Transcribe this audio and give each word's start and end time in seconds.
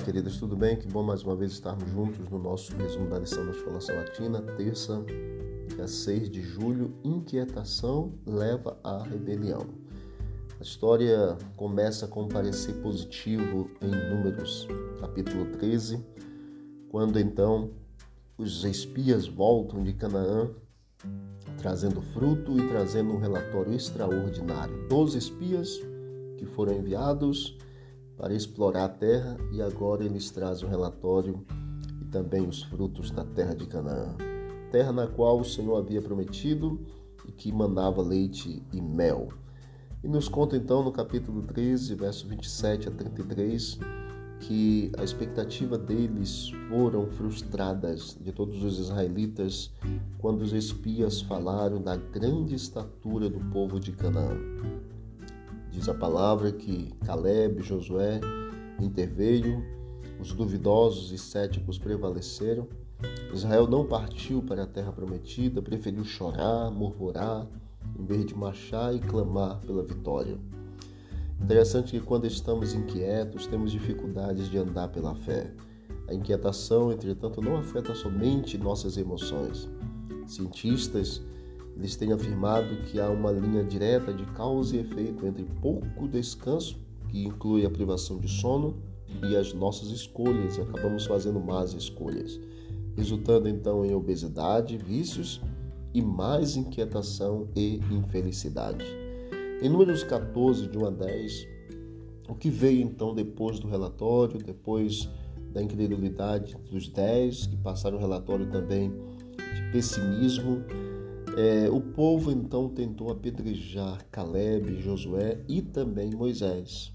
Olá, 0.00 0.30
tudo 0.38 0.56
bem? 0.56 0.76
Que 0.76 0.88
bom 0.88 1.02
mais 1.02 1.22
uma 1.22 1.36
vez 1.36 1.52
estarmos 1.52 1.90
juntos 1.90 2.26
no 2.30 2.38
nosso 2.38 2.74
resumo 2.74 3.10
da 3.10 3.18
lição 3.18 3.44
da 3.44 3.52
Escola 3.52 3.82
Salatina, 3.82 4.40
terça, 4.40 5.04
dia 5.68 5.86
6 5.86 6.30
de 6.30 6.40
julho. 6.40 6.94
Inquietação 7.04 8.14
leva 8.24 8.78
à 8.82 9.02
rebelião. 9.02 9.66
A 10.58 10.62
história 10.62 11.36
começa 11.54 12.08
com 12.08 12.22
um 12.22 12.28
parecer 12.28 12.80
positivo 12.80 13.70
em 13.82 13.90
Números, 13.90 14.66
capítulo 15.00 15.44
13, 15.58 16.02
quando 16.88 17.20
então 17.20 17.70
os 18.38 18.64
espias 18.64 19.28
voltam 19.28 19.82
de 19.82 19.92
Canaã 19.92 20.48
trazendo 21.58 22.00
fruto 22.00 22.58
e 22.58 22.66
trazendo 22.68 23.12
um 23.12 23.18
relatório 23.18 23.74
extraordinário. 23.74 24.88
Doze 24.88 25.18
espias 25.18 25.78
que 26.38 26.46
foram 26.46 26.72
enviados 26.72 27.58
para 28.20 28.34
explorar 28.34 28.84
a 28.84 28.88
terra 28.88 29.38
e 29.50 29.62
agora 29.62 30.04
eles 30.04 30.30
trazem 30.30 30.68
o 30.68 30.70
relatório 30.70 31.42
e 32.02 32.04
também 32.04 32.46
os 32.46 32.62
frutos 32.62 33.10
da 33.10 33.24
terra 33.24 33.54
de 33.54 33.66
Canaã, 33.66 34.14
terra 34.70 34.92
na 34.92 35.06
qual 35.06 35.40
o 35.40 35.44
Senhor 35.44 35.78
havia 35.78 36.02
prometido 36.02 36.78
e 37.26 37.32
que 37.32 37.50
manava 37.50 38.02
leite 38.02 38.62
e 38.74 38.80
mel. 38.82 39.28
E 40.04 40.08
nos 40.08 40.28
conta 40.28 40.54
então 40.54 40.84
no 40.84 40.92
capítulo 40.92 41.42
13, 41.42 41.94
verso 41.94 42.28
27 42.28 42.88
a 42.88 42.90
33, 42.90 43.78
que 44.40 44.92
a 44.98 45.02
expectativa 45.02 45.78
deles 45.78 46.50
foram 46.68 47.06
frustradas 47.06 48.18
de 48.20 48.32
todos 48.32 48.62
os 48.62 48.78
israelitas 48.78 49.72
quando 50.18 50.42
os 50.42 50.52
espias 50.52 51.22
falaram 51.22 51.80
da 51.80 51.96
grande 51.96 52.54
estatura 52.54 53.30
do 53.30 53.40
povo 53.50 53.80
de 53.80 53.92
Canaã. 53.92 54.36
Diz 55.80 55.88
a 55.88 55.94
palavra 55.94 56.52
que 56.52 56.92
Caleb 57.06 57.62
Josué 57.62 58.20
interveio, 58.78 59.64
os 60.20 60.30
duvidosos 60.34 61.10
e 61.10 61.16
céticos 61.16 61.78
prevaleceram. 61.78 62.68
Israel 63.32 63.66
não 63.66 63.86
partiu 63.86 64.42
para 64.42 64.64
a 64.64 64.66
terra 64.66 64.92
prometida, 64.92 65.62
preferiu 65.62 66.04
chorar, 66.04 66.70
murmurar, 66.70 67.46
em 67.98 68.04
vez 68.04 68.26
de 68.26 68.34
marchar 68.34 68.94
e 68.94 68.98
clamar 68.98 69.58
pela 69.60 69.82
vitória. 69.82 70.36
Interessante 71.40 71.92
que 71.92 72.04
quando 72.04 72.26
estamos 72.26 72.74
inquietos, 72.74 73.46
temos 73.46 73.72
dificuldades 73.72 74.50
de 74.50 74.58
andar 74.58 74.88
pela 74.88 75.14
fé. 75.14 75.50
A 76.06 76.12
inquietação, 76.12 76.92
entretanto, 76.92 77.40
não 77.40 77.56
afeta 77.56 77.94
somente 77.94 78.58
nossas 78.58 78.98
emoções. 78.98 79.66
Cientistas 80.26 81.22
eles 81.80 81.96
têm 81.96 82.12
afirmado 82.12 82.76
que 82.82 83.00
há 83.00 83.08
uma 83.08 83.32
linha 83.32 83.64
direta 83.64 84.12
de 84.12 84.26
causa 84.32 84.76
e 84.76 84.80
efeito 84.80 85.26
entre 85.26 85.46
pouco 85.62 86.06
descanso, 86.06 86.78
que 87.08 87.24
inclui 87.24 87.64
a 87.64 87.70
privação 87.70 88.18
de 88.18 88.28
sono, 88.28 88.76
e 89.26 89.34
as 89.34 89.54
nossas 89.54 89.88
escolhas, 89.88 90.58
e 90.58 90.60
acabamos 90.60 91.06
fazendo 91.06 91.40
más 91.40 91.72
escolhas, 91.72 92.38
resultando 92.94 93.48
então 93.48 93.82
em 93.82 93.94
obesidade, 93.94 94.76
vícios 94.76 95.40
e 95.94 96.02
mais 96.02 96.54
inquietação 96.54 97.48
e 97.56 97.80
infelicidade. 97.90 98.84
Em 99.62 99.68
Números 99.70 100.04
14, 100.04 100.68
de 100.68 100.76
1 100.76 100.84
a 100.84 100.90
10, 100.90 101.48
o 102.28 102.34
que 102.34 102.50
veio 102.50 102.82
então 102.82 103.14
depois 103.14 103.58
do 103.58 103.66
relatório, 103.66 104.38
depois 104.38 105.08
da 105.50 105.62
incredulidade 105.62 106.54
dos 106.70 106.88
10, 106.90 107.46
que 107.46 107.56
passaram 107.56 107.96
o 107.96 108.00
relatório 108.00 108.50
também 108.50 108.90
de 108.90 109.72
pessimismo, 109.72 110.62
é, 111.36 111.70
o 111.70 111.80
povo 111.80 112.30
então 112.30 112.68
tentou 112.68 113.10
apedrejar 113.10 114.04
Caleb, 114.10 114.80
Josué 114.82 115.40
e 115.48 115.62
também 115.62 116.10
Moisés. 116.10 116.92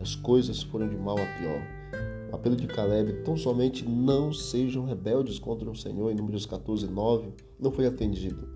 As 0.00 0.14
coisas 0.14 0.62
foram 0.62 0.88
de 0.88 0.96
mal 0.96 1.16
a 1.18 1.38
pior. 1.38 1.62
O 2.30 2.36
apelo 2.36 2.54
de 2.54 2.66
Caleb, 2.66 3.22
tão 3.24 3.36
somente 3.36 3.88
não 3.88 4.32
sejam 4.32 4.84
rebeldes 4.84 5.38
contra 5.38 5.70
o 5.70 5.74
Senhor, 5.74 6.12
em 6.12 6.14
Números 6.14 6.44
14, 6.44 6.86
9, 6.86 7.32
não 7.58 7.72
foi 7.72 7.86
atendido. 7.86 8.48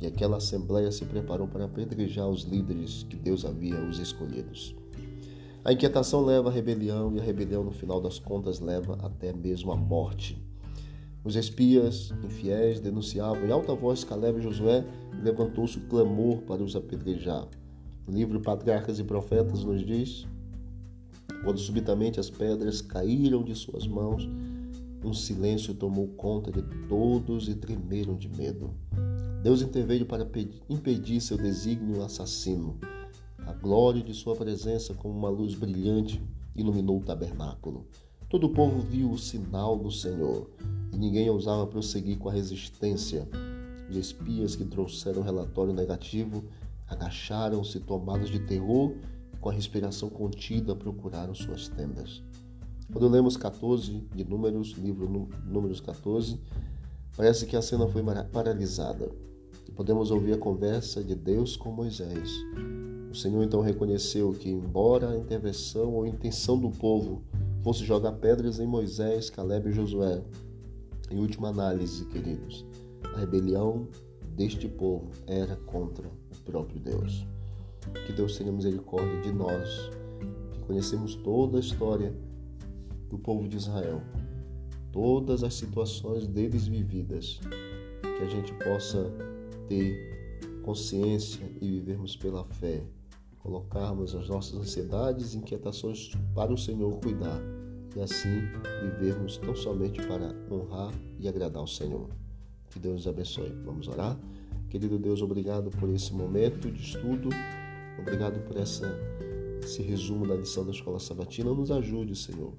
E 0.00 0.06
aquela 0.06 0.38
assembleia 0.38 0.90
se 0.90 1.04
preparou 1.04 1.46
para 1.46 1.64
apedrejar 1.64 2.28
os 2.28 2.42
líderes 2.42 3.04
que 3.08 3.16
Deus 3.16 3.44
havia 3.44 3.80
os 3.80 4.00
escolhidos. 4.00 4.74
A 5.64 5.72
inquietação 5.72 6.24
leva 6.24 6.48
à 6.50 6.52
rebelião, 6.52 7.14
e 7.14 7.20
a 7.20 7.22
rebelião, 7.22 7.62
no 7.62 7.70
final 7.70 8.00
das 8.00 8.18
contas, 8.18 8.58
leva 8.58 8.98
até 9.00 9.32
mesmo 9.32 9.70
à 9.70 9.76
morte. 9.76 10.42
Os 11.24 11.36
espias 11.36 12.12
infiéis 12.24 12.80
denunciavam 12.80 13.46
em 13.46 13.52
alta 13.52 13.74
voz 13.74 14.02
Caleb 14.02 14.40
e 14.40 14.42
Josué 14.42 14.84
e 15.12 15.22
levantou-se 15.22 15.78
o 15.78 15.82
clamor 15.82 16.38
para 16.42 16.62
os 16.62 16.74
apedrejar. 16.74 17.46
O 18.08 18.10
livro 18.10 18.40
Patriarcas 18.40 18.98
e 18.98 19.04
Profetas 19.04 19.62
nos 19.62 19.86
diz: 19.86 20.26
quando 21.44 21.58
subitamente 21.58 22.18
as 22.18 22.28
pedras 22.28 22.80
caíram 22.80 23.44
de 23.44 23.54
suas 23.54 23.86
mãos, 23.86 24.28
um 25.04 25.12
silêncio 25.12 25.74
tomou 25.74 26.08
conta 26.08 26.50
de 26.50 26.62
todos 26.88 27.48
e 27.48 27.54
tremeram 27.54 28.16
de 28.16 28.28
medo. 28.28 28.70
Deus 29.42 29.62
interveio 29.62 30.06
para 30.06 30.28
impedir 30.68 31.20
seu 31.20 31.36
desígnio 31.36 32.02
assassino. 32.02 32.78
A 33.38 33.52
glória 33.52 34.02
de 34.02 34.14
sua 34.14 34.36
presença, 34.36 34.94
como 34.94 35.16
uma 35.16 35.28
luz 35.28 35.54
brilhante, 35.54 36.22
iluminou 36.54 36.98
o 36.98 37.04
tabernáculo. 37.04 37.86
Todo 38.28 38.46
o 38.46 38.52
povo 38.52 38.80
viu 38.80 39.10
o 39.10 39.18
sinal 39.18 39.76
do 39.76 39.90
Senhor 39.90 40.48
e 40.92 40.96
ninguém 40.96 41.30
ousava 41.30 41.66
prosseguir 41.66 42.18
com 42.18 42.28
a 42.28 42.32
resistência. 42.32 43.26
Os 43.88 43.96
espias 43.96 44.54
que 44.54 44.64
trouxeram 44.64 45.22
relatório 45.22 45.72
negativo 45.72 46.44
agacharam-se 46.88 47.80
tomados 47.80 48.30
de 48.30 48.38
terror 48.40 48.92
e 49.32 49.36
com 49.38 49.48
a 49.48 49.52
respiração 49.52 50.10
contida 50.10 50.76
procuraram 50.76 51.34
suas 51.34 51.68
tendas. 51.68 52.22
Quando 52.92 53.08
lemos 53.08 53.36
14 53.36 54.06
de 54.14 54.24
Números, 54.24 54.72
livro 54.72 55.28
Números 55.46 55.80
14, 55.80 56.38
parece 57.16 57.46
que 57.46 57.56
a 57.56 57.62
cena 57.62 57.88
foi 57.88 58.02
paralisada. 58.30 59.10
E 59.66 59.72
podemos 59.72 60.10
ouvir 60.10 60.34
a 60.34 60.38
conversa 60.38 61.02
de 61.02 61.14
Deus 61.14 61.56
com 61.56 61.70
Moisés. 61.70 62.30
O 63.10 63.14
Senhor 63.14 63.42
então 63.42 63.60
reconheceu 63.60 64.32
que, 64.32 64.50
embora 64.50 65.10
a 65.10 65.16
intervenção 65.16 65.94
ou 65.94 66.06
intenção 66.06 66.58
do 66.58 66.70
povo 66.70 67.22
fosse 67.62 67.84
jogar 67.84 68.12
pedras 68.12 68.58
em 68.58 68.66
Moisés, 68.66 69.30
Caleb 69.30 69.70
e 69.70 69.72
Josué, 69.72 70.22
em 71.12 71.18
última 71.18 71.48
análise, 71.48 72.06
queridos, 72.06 72.64
a 73.14 73.18
rebelião 73.18 73.86
deste 74.34 74.66
povo 74.66 75.10
era 75.26 75.56
contra 75.56 76.08
o 76.08 76.42
próprio 76.44 76.80
Deus. 76.80 77.26
Que 78.06 78.12
Deus 78.12 78.38
tenha 78.38 78.50
misericórdia 78.50 79.20
de 79.20 79.32
nós, 79.32 79.90
que 80.52 80.60
conhecemos 80.60 81.14
toda 81.16 81.58
a 81.58 81.60
história 81.60 82.16
do 83.10 83.18
povo 83.18 83.46
de 83.46 83.58
Israel, 83.58 84.00
todas 84.90 85.44
as 85.44 85.54
situações 85.54 86.26
deles 86.26 86.66
vividas, 86.66 87.40
que 88.00 88.24
a 88.24 88.28
gente 88.28 88.54
possa 88.54 89.12
ter 89.68 90.40
consciência 90.62 91.44
e 91.60 91.68
vivermos 91.68 92.16
pela 92.16 92.44
fé, 92.44 92.82
colocarmos 93.40 94.14
as 94.14 94.28
nossas 94.28 94.58
ansiedades 94.58 95.34
e 95.34 95.38
inquietações 95.38 96.12
para 96.34 96.52
o 96.52 96.56
Senhor 96.56 96.98
cuidar 97.00 97.40
e 97.96 98.00
assim 98.00 98.42
vivermos 98.82 99.38
tão 99.38 99.54
somente 99.54 100.00
para 100.06 100.34
honrar 100.50 100.92
e 101.18 101.28
agradar 101.28 101.62
o 101.62 101.66
Senhor. 101.66 102.08
Que 102.70 102.78
Deus 102.78 102.94
nos 102.94 103.08
abençoe. 103.08 103.52
Vamos 103.64 103.88
orar? 103.88 104.18
Querido 104.70 104.98
Deus, 104.98 105.20
obrigado 105.20 105.70
por 105.70 105.90
esse 105.90 106.14
momento 106.14 106.70
de 106.70 106.80
estudo, 106.80 107.28
obrigado 107.98 108.40
por 108.46 108.56
essa, 108.56 108.86
esse 109.62 109.82
resumo 109.82 110.26
da 110.26 110.34
lição 110.34 110.64
da 110.64 110.70
Escola 110.70 110.98
Sabatina. 110.98 111.52
Nos 111.52 111.70
ajude, 111.70 112.16
Senhor, 112.16 112.54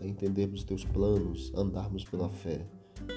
a 0.00 0.06
entendermos 0.06 0.64
teus 0.64 0.84
planos, 0.84 1.52
a 1.54 1.60
andarmos 1.60 2.04
pela 2.04 2.28
fé, 2.28 2.66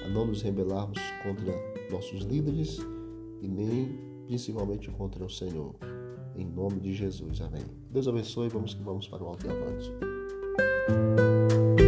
a 0.04 0.08
não 0.08 0.26
nos 0.26 0.42
rebelarmos 0.42 1.00
contra 1.24 1.52
nossos 1.90 2.22
líderes 2.22 2.78
e 3.42 3.48
nem 3.48 3.98
principalmente 4.26 4.88
contra 4.92 5.24
o 5.24 5.28
Senhor. 5.28 5.74
Em 6.36 6.46
nome 6.46 6.78
de 6.78 6.94
Jesus, 6.94 7.40
amém. 7.40 7.64
Deus 7.90 8.06
abençoe, 8.06 8.48
vamos 8.48 8.74
que 8.74 8.82
vamos 8.84 9.08
para 9.08 9.24
o 9.24 9.26
alto 9.26 9.44
e 9.44 9.50
avante. 9.50 10.09
thank 10.58 11.78
you 11.78 11.79